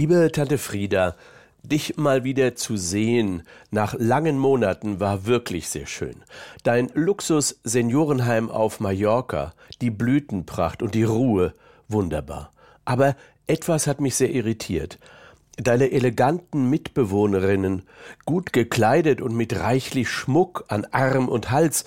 Liebe 0.00 0.32
Tante 0.32 0.56
Frieda, 0.56 1.14
Dich 1.62 1.98
mal 1.98 2.24
wieder 2.24 2.56
zu 2.56 2.78
sehen 2.78 3.42
nach 3.70 3.94
langen 3.98 4.38
Monaten 4.38 4.98
war 4.98 5.26
wirklich 5.26 5.68
sehr 5.68 5.84
schön. 5.84 6.16
Dein 6.62 6.90
Luxus 6.94 7.60
Seniorenheim 7.64 8.48
auf 8.48 8.80
Mallorca, 8.80 9.52
die 9.82 9.90
Blütenpracht 9.90 10.82
und 10.82 10.94
die 10.94 11.02
Ruhe, 11.02 11.52
wunderbar. 11.86 12.50
Aber 12.86 13.14
etwas 13.46 13.86
hat 13.86 14.00
mich 14.00 14.14
sehr 14.14 14.30
irritiert. 14.30 14.98
Deine 15.58 15.90
eleganten 15.90 16.70
Mitbewohnerinnen, 16.70 17.82
gut 18.24 18.54
gekleidet 18.54 19.20
und 19.20 19.36
mit 19.36 19.54
reichlich 19.54 20.08
Schmuck 20.08 20.64
an 20.68 20.86
Arm 20.92 21.28
und 21.28 21.50
Hals, 21.50 21.84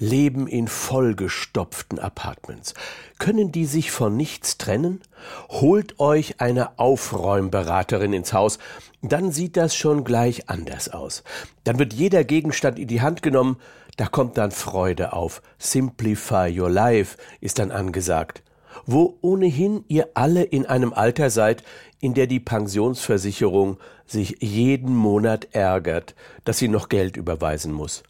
leben 0.00 0.48
in 0.48 0.66
vollgestopften 0.66 2.00
Apartments. 2.00 2.74
Können 3.18 3.52
die 3.52 3.66
sich 3.66 3.92
von 3.92 4.16
nichts 4.16 4.58
trennen? 4.58 5.02
Holt 5.48 6.00
euch 6.00 6.40
eine 6.40 6.78
Aufräumberaterin 6.78 8.12
ins 8.12 8.32
Haus, 8.32 8.58
dann 9.02 9.30
sieht 9.30 9.56
das 9.56 9.76
schon 9.76 10.02
gleich 10.02 10.48
anders 10.48 10.88
aus. 10.88 11.22
Dann 11.64 11.78
wird 11.78 11.92
jeder 11.92 12.24
Gegenstand 12.24 12.78
in 12.78 12.88
die 12.88 13.02
Hand 13.02 13.22
genommen, 13.22 13.58
da 13.96 14.06
kommt 14.06 14.38
dann 14.38 14.50
Freude 14.50 15.12
auf. 15.12 15.42
Simplify 15.58 16.50
your 16.58 16.70
life 16.70 17.18
ist 17.40 17.58
dann 17.58 17.70
angesagt. 17.70 18.42
Wo 18.86 19.18
ohnehin 19.20 19.84
ihr 19.88 20.08
alle 20.14 20.42
in 20.42 20.64
einem 20.64 20.94
Alter 20.94 21.28
seid, 21.28 21.62
in 22.00 22.14
der 22.14 22.26
die 22.26 22.40
Pensionsversicherung 22.40 23.76
sich 24.06 24.38
jeden 24.40 24.96
Monat 24.96 25.48
ärgert, 25.52 26.14
dass 26.44 26.58
sie 26.58 26.68
noch 26.68 26.88
Geld 26.88 27.18
überweisen 27.18 27.72
muss. 27.72 28.02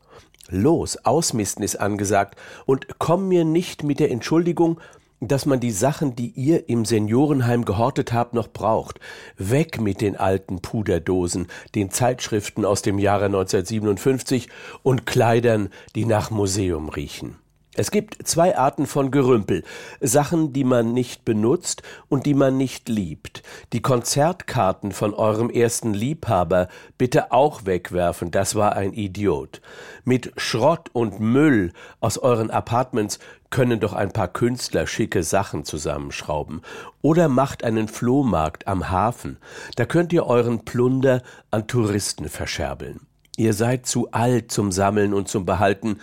Los, 0.50 0.96
ausmisten 1.04 1.64
ist 1.64 1.76
angesagt 1.76 2.38
und 2.66 2.86
komm 2.98 3.28
mir 3.28 3.44
nicht 3.44 3.82
mit 3.82 4.00
der 4.00 4.10
Entschuldigung, 4.10 4.80
dass 5.20 5.46
man 5.46 5.60
die 5.60 5.70
Sachen, 5.70 6.16
die 6.16 6.32
ihr 6.34 6.68
im 6.68 6.84
Seniorenheim 6.84 7.64
gehortet 7.64 8.12
habt, 8.12 8.34
noch 8.34 8.48
braucht. 8.48 9.00
Weg 9.36 9.80
mit 9.80 10.00
den 10.00 10.16
alten 10.16 10.60
Puderdosen, 10.60 11.46
den 11.74 11.90
Zeitschriften 11.90 12.64
aus 12.64 12.82
dem 12.82 12.98
Jahre 12.98 13.26
1957 13.26 14.48
und 14.82 15.06
Kleidern, 15.06 15.68
die 15.94 16.06
nach 16.06 16.30
Museum 16.30 16.88
riechen. 16.88 17.39
Es 17.74 17.92
gibt 17.92 18.26
zwei 18.26 18.58
Arten 18.58 18.86
von 18.86 19.12
Gerümpel. 19.12 19.62
Sachen, 20.00 20.52
die 20.52 20.64
man 20.64 20.92
nicht 20.92 21.24
benutzt 21.24 21.82
und 22.08 22.26
die 22.26 22.34
man 22.34 22.56
nicht 22.56 22.88
liebt. 22.88 23.44
Die 23.72 23.80
Konzertkarten 23.80 24.90
von 24.90 25.14
eurem 25.14 25.50
ersten 25.50 25.94
Liebhaber 25.94 26.68
bitte 26.98 27.30
auch 27.30 27.66
wegwerfen, 27.66 28.32
das 28.32 28.56
war 28.56 28.74
ein 28.74 28.92
Idiot. 28.92 29.60
Mit 30.04 30.32
Schrott 30.36 30.88
und 30.92 31.20
Müll 31.20 31.72
aus 32.00 32.18
euren 32.18 32.50
Apartments 32.50 33.20
können 33.50 33.78
doch 33.78 33.92
ein 33.92 34.12
paar 34.12 34.28
Künstler 34.28 34.88
schicke 34.88 35.22
Sachen 35.22 35.64
zusammenschrauben. 35.64 36.62
Oder 37.02 37.28
macht 37.28 37.62
einen 37.62 37.86
Flohmarkt 37.86 38.66
am 38.66 38.90
Hafen. 38.90 39.38
Da 39.76 39.86
könnt 39.86 40.12
ihr 40.12 40.26
euren 40.26 40.64
Plunder 40.64 41.22
an 41.52 41.68
Touristen 41.68 42.28
verscherbeln. 42.28 43.06
Ihr 43.36 43.54
seid 43.54 43.86
zu 43.86 44.10
alt 44.10 44.50
zum 44.50 44.72
Sammeln 44.72 45.14
und 45.14 45.28
zum 45.28 45.46
Behalten. 45.46 46.00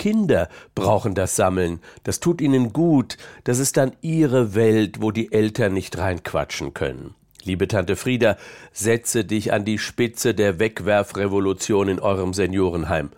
Kinder 0.00 0.48
brauchen 0.74 1.14
das 1.14 1.36
Sammeln. 1.36 1.78
Das 2.04 2.20
tut 2.20 2.40
ihnen 2.40 2.72
gut. 2.72 3.18
Das 3.44 3.58
ist 3.58 3.76
dann 3.76 3.92
ihre 4.00 4.54
Welt, 4.54 5.02
wo 5.02 5.10
die 5.10 5.30
Eltern 5.30 5.74
nicht 5.74 5.98
reinquatschen 5.98 6.72
können. 6.72 7.14
Liebe 7.44 7.68
Tante 7.68 7.96
Frieda, 7.96 8.38
setze 8.72 9.26
dich 9.26 9.52
an 9.52 9.66
die 9.66 9.76
Spitze 9.76 10.32
der 10.32 10.58
Wegwerfrevolution 10.58 11.88
in 11.88 12.00
eurem 12.00 12.32
Seniorenheim. 12.32 13.10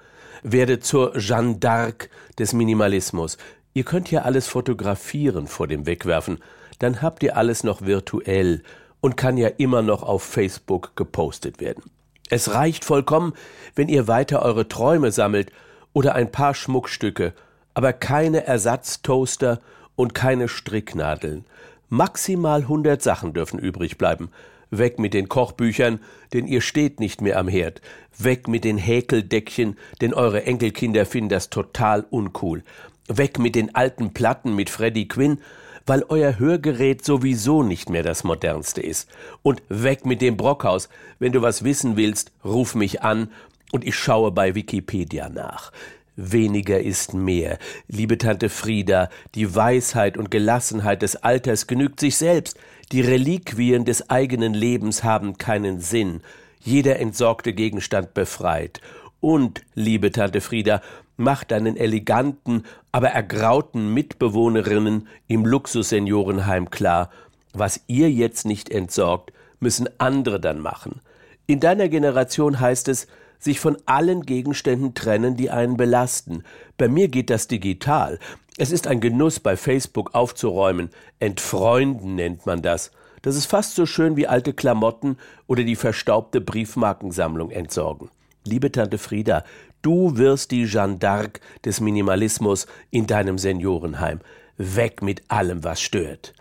Werde 0.43 0.81
zur 0.81 1.17
Jeanne 1.17 1.59
d'Arc 1.61 2.09
des 2.41 2.53
Minimalismus. 2.53 3.39
Ihr 3.75 3.85
könnt 3.85 4.11
ja 4.11 4.23
alles 4.23 4.49
fotografieren 4.49 5.47
vor 5.47 5.69
dem 5.69 5.87
Wegwerfen. 5.87 6.41
Dann 6.81 7.01
habt 7.01 7.23
ihr 7.23 7.37
alles 7.37 7.63
noch 7.63 7.83
virtuell 7.83 8.65
und 9.01 9.17
kann 9.17 9.37
ja 9.37 9.47
immer 9.47 9.83
noch 9.83 10.03
auf 10.03 10.25
Facebook 10.25 10.97
gepostet 10.97 11.61
werden. 11.61 11.85
Es 12.29 12.53
reicht 12.53 12.85
vollkommen, 12.85 13.35
wenn 13.77 13.89
ihr 13.89 14.09
weiter 14.09 14.43
eure 14.43 14.67
Träume 14.67 15.13
sammelt 15.13 15.53
oder 15.93 16.15
ein 16.15 16.31
paar 16.31 16.55
Schmuckstücke, 16.55 17.33
aber 17.75 17.93
keine 17.93 18.47
Ersatztoaster 18.47 19.61
und 19.97 20.15
keine 20.15 20.49
Stricknadeln. 20.49 21.45
Maximal 21.89 22.69
hundert 22.69 23.03
Sachen 23.03 23.35
dürfen 23.35 23.59
übrig 23.59 23.99
bleiben. 23.99 24.31
Weg 24.71 24.99
mit 24.99 25.13
den 25.13 25.29
Kochbüchern, 25.29 26.01
denn 26.33 26.47
ihr 26.47 26.63
steht 26.63 26.99
nicht 26.99 27.21
mehr 27.21 27.39
am 27.39 27.49
Herd. 27.49 27.83
Weg 28.17 28.49
mit 28.49 28.65
den 28.65 28.79
Häkeldeckchen, 28.79 29.77
denn 30.01 30.15
eure 30.15 30.45
Enkelkinder 30.45 31.05
finden 31.05 31.29
das 31.29 31.51
total 31.51 32.07
uncool. 32.09 32.63
Weg 33.09 33.39
mit 33.39 33.55
den 33.55 33.75
alten 33.75 34.15
Platten 34.15 34.55
mit 34.55 34.71
Freddie 34.71 35.09
Quinn, 35.09 35.41
weil 35.85 36.05
euer 36.09 36.39
Hörgerät 36.39 37.05
sowieso 37.05 37.63
nicht 37.63 37.91
mehr 37.91 38.03
das 38.03 38.25
modernste 38.25 38.81
ist. 38.81 39.11
Und 39.43 39.63
weg 39.69 40.07
mit 40.07 40.23
dem 40.23 40.37
Brockhaus. 40.37 40.89
Wenn 41.19 41.33
du 41.33 41.43
was 41.43 41.65
wissen 41.65 41.97
willst, 41.97 42.33
ruf 42.45 42.75
mich 42.75 43.03
an 43.03 43.29
und 43.73 43.85
ich 43.85 43.97
schaue 43.97 44.31
bei 44.31 44.55
Wikipedia 44.55 45.29
nach. 45.29 45.73
Weniger 46.15 46.79
ist 46.79 47.15
mehr. 47.15 47.59
Liebe 47.89 48.19
Tante 48.19 48.51
Frieda, 48.51 49.09
die 49.35 49.55
Weisheit 49.55 50.17
und 50.19 50.31
Gelassenheit 50.31 51.03
des 51.03 51.17
Alters 51.17 51.67
genügt 51.67 51.99
sich 51.99 52.17
selbst. 52.17 52.59
Die 52.93 53.01
Reliquien 53.01 53.87
des 53.87 54.11
eigenen 54.11 54.53
Lebens 54.53 55.03
haben 55.03 55.39
keinen 55.39 55.81
Sinn. 55.81 56.21
Jeder 56.61 57.01
entsorgte 57.01 57.55
Gegenstand 57.55 58.13
befreit. 58.13 58.83
Und, 59.21 59.63
liebe 59.75 60.13
Tante 60.13 60.43
Frieda, 60.43 60.83
mach 61.17 61.45
deinen 61.45 61.77
eleganten, 61.79 62.65
aber 62.93 63.09
ergrauten 63.09 63.95
Mitbewohnerinnen 63.95 65.09
im 65.29 65.47
Luxusseniorenheim 65.47 66.71
klar, 66.71 67.11
was 67.55 67.81
ihr 67.87 68.11
jetzt 68.11 68.45
nicht 68.45 68.71
entsorgt, 68.71 69.33
müssen 69.61 69.89
andere 69.99 70.41
dann 70.41 70.61
machen. 70.61 71.01
In 71.47 71.61
deiner 71.61 71.89
Generation 71.89 72.61
heißt 72.61 72.89
es, 72.89 73.07
sich 73.43 73.59
von 73.59 73.77
allen 73.87 74.25
Gegenständen 74.25 74.95
trennen, 74.95 75.37
die 75.37 75.51
einen 75.51 75.77
belasten. 75.77 76.45
Bei 76.79 76.89
mir 76.89 77.09
geht 77.09 77.29
das 77.29 77.49
digital. 77.49 78.19
Es 78.57 78.71
ist 78.71 78.87
ein 78.87 79.01
Genuss, 79.01 79.41
bei 79.41 79.57
Facebook 79.57 80.15
aufzuräumen. 80.15 80.91
Entfreunden 81.19 82.15
nennt 82.15 82.47
man 82.47 82.63
das. 82.63 82.93
Das 83.23 83.37
ist 83.37 83.47
fast 83.47 83.75
so 83.75 83.87
schön 83.87 84.17
wie 84.17 84.27
alte 84.27 84.53
Klamotten 84.53 85.17
oder 85.47 85.65
die 85.65 85.77
verstaubte 85.77 86.41
Briefmarkensammlung 86.41 87.51
entsorgen. 87.51 88.11
Liebe 88.45 88.71
Tante 88.71 88.99
Frieda, 88.99 89.45
du 89.81 90.17
wirst 90.17 90.51
die 90.51 90.67
Jeanne 90.67 90.97
d'Arc 90.97 91.41
des 91.65 91.81
Minimalismus 91.81 92.67
in 92.91 93.07
deinem 93.07 93.39
Seniorenheim. 93.39 94.21
Weg 94.57 95.03
mit 95.03 95.23
allem, 95.29 95.65
was 95.65 95.81
stört. 95.81 96.35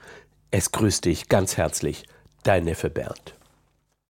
Es 0.50 0.72
grüßt 0.72 1.06
dich 1.06 1.30
ganz 1.30 1.58
herzlich, 1.58 2.06
dein 2.44 2.66
Neffe 2.66 2.90
Bernd. 2.90 3.36